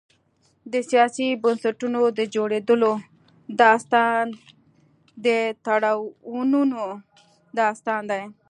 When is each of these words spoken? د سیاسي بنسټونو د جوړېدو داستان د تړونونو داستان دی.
د 0.71 0.73
سیاسي 0.89 1.27
بنسټونو 1.43 1.99
د 2.17 2.19
جوړېدو 2.35 2.91
داستان 3.61 4.25
د 5.25 5.27
تړونونو 5.65 6.83
داستان 7.59 8.01
دی. 8.11 8.23